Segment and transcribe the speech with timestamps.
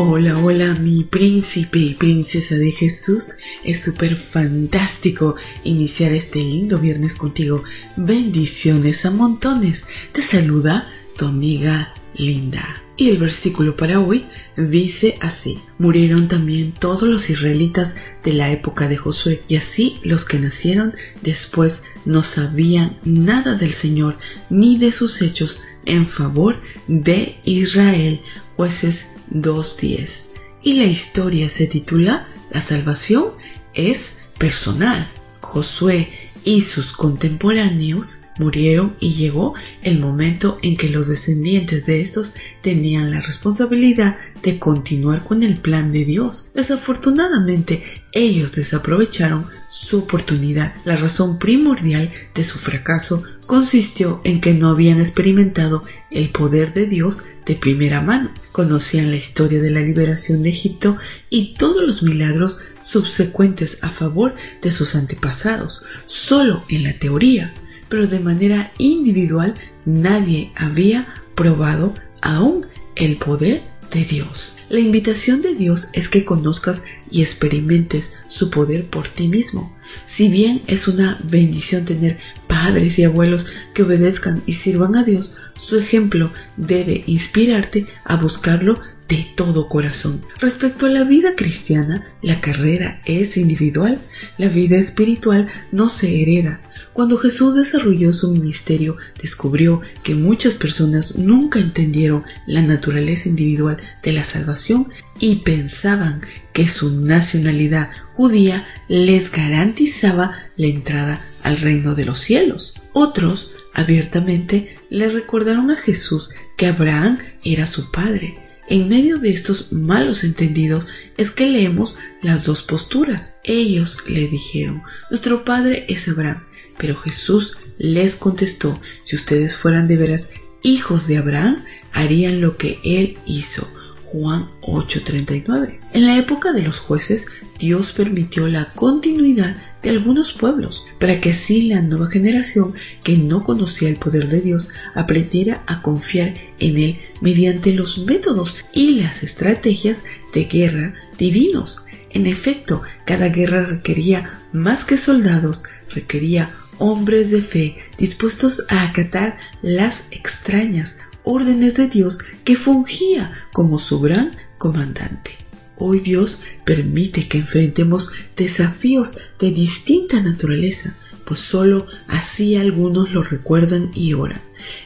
[0.00, 3.30] Hola, hola, mi príncipe y princesa de Jesús.
[3.64, 5.34] Es súper fantástico
[5.64, 7.64] iniciar este lindo viernes contigo.
[7.96, 9.82] Bendiciones a montones.
[10.12, 12.84] Te saluda tu amiga Linda.
[12.96, 18.86] Y el versículo para hoy dice así, murieron también todos los israelitas de la época
[18.86, 24.16] de Josué y así los que nacieron después no sabían nada del Señor
[24.48, 26.54] ni de sus hechos en favor
[26.86, 28.20] de Israel,
[28.56, 30.28] jueces 2.10.
[30.62, 33.26] Y la historia se titula La salvación
[33.74, 35.08] es personal.
[35.40, 36.08] Josué
[36.44, 43.10] y sus contemporáneos murieron y llegó el momento en que los descendientes de estos tenían
[43.10, 46.50] la responsabilidad de continuar con el plan de Dios.
[46.54, 50.74] Desafortunadamente, ellos desaprovecharon su oportunidad.
[50.84, 56.86] La razón primordial de su fracaso consistió en que no habían experimentado el poder de
[56.86, 58.32] Dios de primera mano.
[58.52, 60.96] Conocían la historia de la liberación de Egipto
[61.30, 67.54] y todos los milagros subsecuentes a favor de sus antepasados, solo en la teoría,
[67.88, 69.54] pero de manera individual
[69.84, 72.66] nadie había probado aún
[72.96, 74.54] el poder de Dios.
[74.68, 79.74] La invitación de Dios es que conozcas y experimentes su poder por ti mismo.
[80.04, 85.36] Si bien es una bendición tener padres y abuelos que obedezcan y sirvan a Dios,
[85.56, 88.78] su ejemplo debe inspirarte a buscarlo
[89.08, 90.22] de todo corazón.
[90.38, 93.98] Respecto a la vida cristiana, la carrera es individual,
[94.36, 96.60] la vida espiritual no se hereda,
[96.98, 104.10] cuando Jesús desarrolló su ministerio, descubrió que muchas personas nunca entendieron la naturaleza individual de
[104.10, 104.88] la salvación
[105.20, 112.74] y pensaban que su nacionalidad judía les garantizaba la entrada al reino de los cielos.
[112.92, 118.47] Otros abiertamente le recordaron a Jesús que Abraham era su padre.
[118.70, 120.86] En medio de estos malos entendidos
[121.16, 123.36] es que leemos las dos posturas.
[123.44, 126.44] Ellos le dijeron, nuestro padre es Abraham.
[126.76, 130.30] Pero Jesús les contestó, si ustedes fueran de veras
[130.62, 133.66] hijos de Abraham, harían lo que él hizo.
[134.04, 135.80] Juan 8:39.
[135.94, 137.26] En la época de los jueces,
[137.58, 143.44] Dios permitió la continuidad de algunos pueblos, para que así la nueva generación que no
[143.44, 149.22] conocía el poder de Dios aprendiera a confiar en Él mediante los métodos y las
[149.22, 151.84] estrategias de guerra divinos.
[152.10, 159.38] En efecto, cada guerra requería más que soldados, requería hombres de fe dispuestos a acatar
[159.62, 165.47] las extrañas órdenes de Dios que fungía como su gran comandante.
[165.78, 173.92] Hoy Dios permite que enfrentemos desafíos de distinta naturaleza, pues sólo así algunos lo recuerdan
[173.94, 174.40] y oran.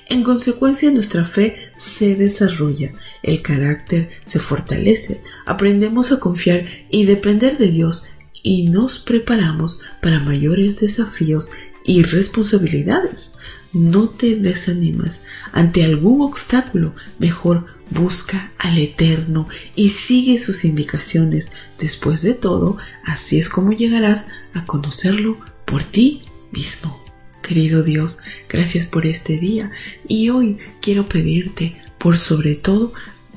[0.08, 2.92] En consecuencia nuestra fe se desarrolla,
[3.22, 8.04] el carácter se fortalece, aprendemos a confiar y depender de Dios
[8.42, 11.50] y nos preparamos para mayores desafíos
[11.84, 13.34] y responsabilidades.
[13.72, 15.22] No te desanimas
[15.52, 21.52] ante algún obstáculo, mejor busca al Eterno y sigue sus indicaciones.
[21.78, 27.02] Después de todo, así es como llegarás a conocerlo por ti mismo.
[27.42, 28.18] Querido Dios,
[28.48, 29.72] gracias por este día
[30.06, 32.92] y hoy quiero pedirte por sobre todo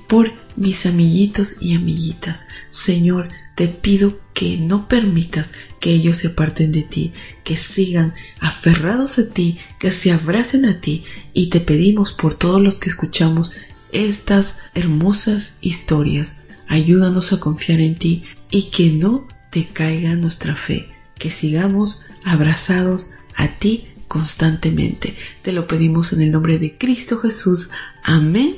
[0.07, 2.47] por mis amiguitos y amiguitas.
[2.69, 9.17] Señor, te pido que no permitas que ellos se aparten de ti, que sigan aferrados
[9.17, 13.53] a ti, que se abracen a ti y te pedimos por todos los que escuchamos
[13.93, 16.43] estas hermosas historias.
[16.67, 23.11] Ayúdanos a confiar en ti y que no te caiga nuestra fe, que sigamos abrazados
[23.35, 25.16] a ti constantemente.
[25.43, 27.69] Te lo pedimos en el nombre de Cristo Jesús.
[28.03, 28.58] Amén